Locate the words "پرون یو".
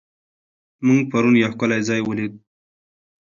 1.11-1.49